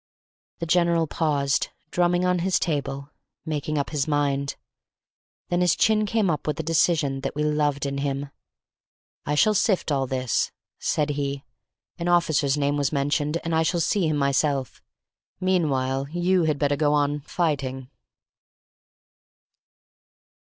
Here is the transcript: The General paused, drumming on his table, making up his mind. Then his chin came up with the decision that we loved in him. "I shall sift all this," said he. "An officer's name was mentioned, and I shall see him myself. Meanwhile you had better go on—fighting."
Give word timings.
The 0.57 0.65
General 0.65 1.05
paused, 1.05 1.67
drumming 1.91 2.25
on 2.25 2.39
his 2.39 2.57
table, 2.57 3.11
making 3.45 3.77
up 3.77 3.91
his 3.91 4.07
mind. 4.07 4.55
Then 5.49 5.61
his 5.61 5.75
chin 5.75 6.07
came 6.07 6.27
up 6.27 6.47
with 6.47 6.55
the 6.57 6.63
decision 6.63 7.21
that 7.21 7.35
we 7.35 7.43
loved 7.43 7.85
in 7.85 7.99
him. 7.99 8.31
"I 9.27 9.35
shall 9.35 9.53
sift 9.53 9.91
all 9.91 10.07
this," 10.07 10.51
said 10.79 11.11
he. 11.11 11.43
"An 11.99 12.07
officer's 12.07 12.57
name 12.57 12.77
was 12.77 12.91
mentioned, 12.91 13.37
and 13.43 13.53
I 13.53 13.61
shall 13.61 13.79
see 13.79 14.07
him 14.07 14.17
myself. 14.17 14.81
Meanwhile 15.39 16.07
you 16.09 16.45
had 16.45 16.57
better 16.57 16.75
go 16.75 16.95
on—fighting." 16.95 17.91